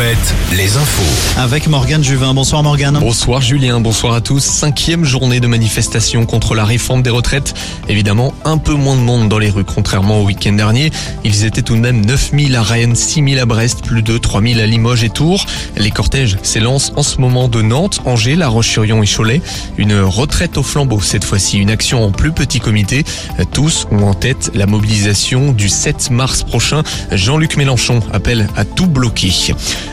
Alouette, 0.00 0.34
les 0.56 0.78
infos. 0.78 1.38
Avec 1.38 1.66
Morgane 1.66 2.02
Juvin. 2.02 2.32
Bonsoir 2.32 2.62
Morgane. 2.62 2.98
Bonsoir 2.98 3.42
Julien, 3.42 3.80
bonsoir 3.80 4.14
à 4.14 4.22
tous. 4.22 4.42
Cinquième 4.42 5.04
journée 5.04 5.40
de 5.40 5.46
manifestation 5.46 6.24
contre 6.24 6.54
la 6.54 6.64
réforme 6.64 7.02
des 7.02 7.10
retraites. 7.10 7.52
Évidemment, 7.86 8.32
un 8.46 8.56
peu 8.56 8.72
moins 8.72 8.96
de 8.96 9.02
monde 9.02 9.28
dans 9.28 9.38
les 9.38 9.50
rues 9.50 9.64
contrairement 9.64 10.22
au 10.22 10.24
week-end 10.24 10.52
dernier. 10.52 10.90
Ils 11.22 11.44
étaient 11.44 11.60
tout 11.60 11.74
de 11.74 11.80
même 11.80 12.04
9000 12.06 12.56
à 12.56 12.62
Rennes, 12.62 12.96
6000 12.96 13.40
à 13.40 13.44
Brest, 13.44 13.82
plus 13.84 14.02
de 14.02 14.16
3000 14.16 14.60
à 14.60 14.66
Limoges 14.66 15.04
et 15.04 15.10
Tours. 15.10 15.44
Les 15.76 15.90
cortèges 15.90 16.38
s'élancent 16.42 16.92
en 16.96 17.02
ce 17.02 17.20
moment 17.20 17.48
de 17.48 17.60
Nantes, 17.60 18.00
Angers, 18.06 18.36
La 18.36 18.48
Roche-sur-Yon 18.48 19.02
et 19.02 19.06
Cholet. 19.06 19.42
Une 19.76 20.00
retraite 20.00 20.56
au 20.56 20.62
flambeau 20.62 21.02
cette 21.02 21.24
fois-ci, 21.24 21.58
une 21.58 21.70
action 21.70 22.02
en 22.02 22.10
plus 22.10 22.32
petit 22.32 22.60
comité. 22.60 23.04
Tous 23.52 23.86
ont 23.90 24.08
en 24.08 24.14
tête 24.14 24.50
la 24.54 24.64
mobilisation 24.64 25.52
du 25.52 25.68
7 25.68 26.10
mars 26.10 26.42
prochain. 26.42 26.84
Jean-Luc 27.12 27.58
Mélenchon 27.58 28.00
appelle 28.14 28.48
à 28.56 28.64
tout 28.64 28.86
bloquer. 28.86 29.30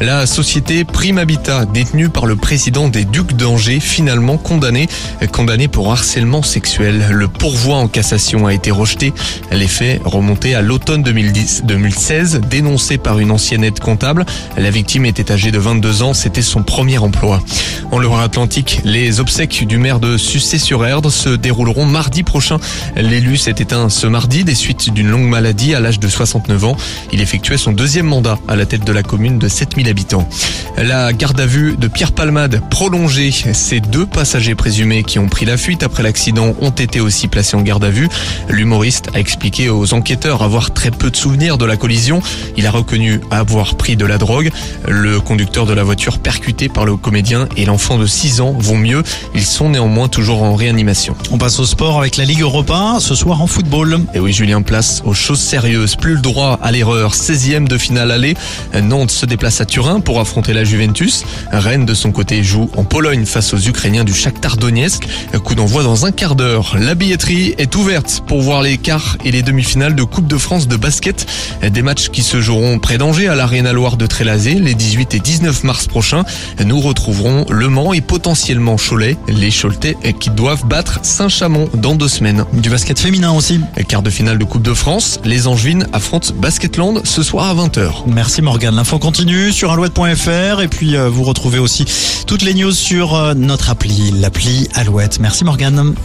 La 0.00 0.26
société 0.26 0.84
Prime 0.84 1.18
Habitat, 1.18 1.64
détenue 1.64 2.08
par 2.08 2.24
le 2.24 2.36
président 2.36 2.88
des 2.88 3.04
Ducs 3.04 3.32
d'Angers, 3.32 3.80
finalement 3.80 4.36
condamné, 4.36 4.88
condamné 5.32 5.66
pour 5.66 5.90
harcèlement 5.90 6.42
sexuel. 6.42 7.08
Le 7.10 7.26
pourvoi 7.26 7.76
en 7.76 7.88
cassation 7.88 8.46
a 8.46 8.54
été 8.54 8.70
rejeté. 8.70 9.12
Les 9.50 9.66
faits 9.66 10.00
remontaient 10.04 10.54
à 10.54 10.62
l'automne 10.62 11.02
2010-2016, 11.02 12.48
dénoncé 12.48 12.96
par 12.96 13.18
une 13.18 13.32
ancienne 13.32 13.64
aide 13.64 13.80
comptable. 13.80 14.24
La 14.56 14.70
victime 14.70 15.04
était 15.04 15.32
âgée 15.32 15.50
de 15.50 15.58
22 15.58 16.02
ans, 16.02 16.14
c'était 16.14 16.42
son 16.42 16.62
premier 16.62 16.98
emploi. 16.98 17.42
En 17.90 17.98
Loire-Atlantique, 17.98 18.80
les 18.84 19.18
obsèques 19.18 19.66
du 19.66 19.78
maire 19.78 19.98
de 19.98 20.16
Sucé-sur-Erdre 20.16 21.10
se 21.10 21.30
dérouleront 21.30 21.86
mardi 21.86 22.22
prochain. 22.22 22.58
L'élu 22.94 23.36
s'est 23.36 23.56
éteint 23.58 23.88
ce 23.88 24.06
mardi 24.06 24.44
des 24.44 24.54
suites 24.54 24.92
d'une 24.92 25.08
longue 25.08 25.28
maladie 25.28 25.74
à 25.74 25.80
l'âge 25.80 25.98
de 25.98 26.08
69 26.08 26.64
ans. 26.64 26.76
Il 27.12 27.20
effectuait 27.20 27.56
son 27.56 27.72
deuxième 27.72 28.06
mandat 28.06 28.38
à 28.46 28.54
la 28.54 28.66
tête 28.66 28.84
de 28.84 28.92
la 28.92 29.02
commune 29.02 29.38
de 29.38 29.48
7000 29.48 29.77
habitants. 29.86 30.28
La 30.76 31.12
garde 31.12 31.40
à 31.40 31.46
vue 31.46 31.76
de 31.76 31.88
Pierre 31.88 32.12
Palmade 32.12 32.62
prolongée. 32.70 33.32
Ces 33.52 33.80
deux 33.80 34.06
passagers 34.06 34.54
présumés 34.54 35.02
qui 35.02 35.18
ont 35.18 35.28
pris 35.28 35.44
la 35.44 35.56
fuite 35.56 35.82
après 35.82 36.02
l'accident 36.02 36.54
ont 36.60 36.70
été 36.70 37.00
aussi 37.00 37.28
placés 37.28 37.56
en 37.56 37.62
garde 37.62 37.84
à 37.84 37.90
vue. 37.90 38.08
L'humoriste 38.48 39.08
a 39.14 39.18
expliqué 39.18 39.68
aux 39.70 39.92
enquêteurs 39.92 40.42
avoir 40.42 40.72
très 40.72 40.90
peu 40.90 41.10
de 41.10 41.16
souvenirs 41.16 41.58
de 41.58 41.64
la 41.64 41.76
collision. 41.76 42.22
Il 42.56 42.66
a 42.66 42.70
reconnu 42.70 43.20
avoir 43.30 43.74
pris 43.74 43.96
de 43.96 44.06
la 44.06 44.18
drogue. 44.18 44.50
Le 44.86 45.20
conducteur 45.20 45.66
de 45.66 45.74
la 45.74 45.82
voiture 45.82 46.18
percuté 46.18 46.68
par 46.68 46.84
le 46.84 46.96
comédien 46.96 47.48
et 47.56 47.64
l'enfant 47.64 47.98
de 47.98 48.06
6 48.06 48.40
ans 48.40 48.54
vont 48.58 48.78
mieux. 48.78 49.02
Ils 49.34 49.44
sont 49.44 49.70
néanmoins 49.70 50.08
toujours 50.08 50.42
en 50.42 50.54
réanimation. 50.54 51.16
On 51.30 51.38
passe 51.38 51.58
au 51.58 51.66
sport 51.66 51.98
avec 51.98 52.16
la 52.16 52.24
Ligue 52.24 52.40
Europa 52.40 52.98
ce 53.00 53.14
soir 53.14 53.42
en 53.42 53.46
football. 53.46 53.98
Et 54.14 54.20
oui, 54.20 54.32
Julien, 54.32 54.62
place 54.62 55.02
aux 55.04 55.14
choses 55.14 55.40
sérieuses. 55.40 55.96
Plus 55.96 56.14
le 56.14 56.20
droit 56.20 56.58
à 56.62 56.70
l'erreur. 56.70 57.14
16e 57.14 57.66
de 57.66 57.78
finale 57.78 58.10
aller. 58.10 58.36
Nantes 58.80 59.10
se 59.10 59.26
déplace 59.26 59.60
à 59.60 59.64
Turin 59.68 60.00
pour 60.00 60.18
affronter 60.20 60.52
la 60.52 60.64
Juventus. 60.64 61.24
Rennes, 61.52 61.86
de 61.86 61.94
son 61.94 62.10
côté, 62.10 62.42
joue 62.42 62.70
en 62.76 62.84
Pologne 62.84 63.26
face 63.26 63.54
aux 63.54 63.58
Ukrainiens 63.58 64.04
du 64.04 64.14
Shakhtar 64.14 64.56
Donetsk. 64.56 65.06
Coup 65.44 65.54
d'envoi 65.54 65.82
dans 65.82 66.06
un 66.06 66.10
quart 66.10 66.34
d'heure. 66.34 66.76
La 66.78 66.94
billetterie 66.94 67.54
est 67.58 67.76
ouverte 67.76 68.22
pour 68.26 68.40
voir 68.40 68.62
les 68.62 68.78
quarts 68.78 69.16
et 69.24 69.30
les 69.30 69.42
demi-finales 69.42 69.94
de 69.94 70.02
Coupe 70.02 70.26
de 70.26 70.38
France 70.38 70.66
de 70.68 70.76
basket. 70.76 71.26
Des 71.62 71.82
matchs 71.82 72.08
qui 72.08 72.22
se 72.22 72.40
joueront 72.40 72.78
près 72.78 72.98
d'Angers 72.98 73.28
à 73.28 73.34
l'Arena 73.34 73.72
Loire 73.72 73.96
de 73.96 74.06
Trélazé 74.06 74.54
les 74.54 74.74
18 74.74 75.14
et 75.14 75.20
19 75.20 75.64
mars 75.64 75.86
prochains. 75.86 76.24
Nous 76.64 76.80
retrouverons 76.80 77.46
Le 77.50 77.68
Mans 77.68 77.92
et 77.92 78.00
potentiellement 78.00 78.76
Cholet. 78.76 79.16
Les 79.28 79.50
Choletais 79.50 79.96
qui 80.18 80.30
doivent 80.30 80.66
battre 80.66 81.00
Saint-Chamond 81.02 81.68
dans 81.74 81.94
deux 81.94 82.08
semaines. 82.08 82.44
Du 82.54 82.70
basket 82.70 82.98
féminin 82.98 83.32
aussi. 83.32 83.60
Quart 83.86 84.02
de 84.02 84.10
finale 84.10 84.38
de 84.38 84.44
Coupe 84.44 84.62
de 84.62 84.74
France. 84.74 85.20
Les 85.24 85.46
Angevines 85.46 85.86
affrontent 85.92 86.32
Basketland 86.34 87.02
ce 87.04 87.22
soir 87.22 87.46
à 87.46 87.54
20h. 87.54 88.04
Merci 88.06 88.42
Morgane. 88.42 88.76
L'info 88.76 88.98
continue 88.98 89.52
sur 89.58 89.72
alouette.fr 89.72 90.60
et 90.60 90.68
puis 90.68 90.96
euh, 90.96 91.08
vous 91.08 91.24
retrouvez 91.24 91.58
aussi 91.58 91.84
toutes 92.28 92.42
les 92.42 92.54
news 92.54 92.70
sur 92.70 93.16
euh, 93.16 93.34
notre 93.34 93.70
appli, 93.70 94.12
l'appli 94.12 94.68
Alouette. 94.72 95.18
Merci 95.18 95.42
Morgane. 95.42 95.96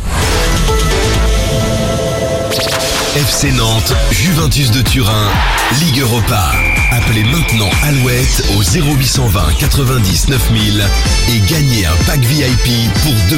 FC 3.15 3.51
Nantes, 3.51 3.93
Juventus 4.09 4.71
de 4.71 4.81
Turin, 4.81 5.27
Ligue 5.81 5.99
Europa. 5.99 6.51
Appelez 6.93 7.23
maintenant 7.25 7.69
Alouette 7.83 8.43
au 8.57 8.63
0820 8.63 9.41
90 9.59 10.29
9000 10.29 10.83
et 11.29 11.39
gagnez 11.47 11.85
un 11.85 11.95
pack 12.07 12.21
VIP 12.21 12.91
pour 13.03 13.13
deux 13.29 13.37